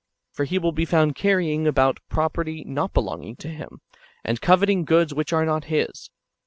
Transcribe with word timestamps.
For 0.31 0.45
he 0.45 0.57
will 0.57 0.71
be 0.71 0.85
found 0.85 1.13
carrying 1.13 1.67
about 1.67 1.99
property 2.09 2.63
not 2.65 2.91
belonging 2.91 3.35
to 3.35 3.49
him, 3.49 3.81
and 4.23 4.41
coveting 4.41 4.83
goods 4.83 5.13
which 5.13 5.31
are 5.31 5.45
not 5.45 5.65
his. 5.65 6.09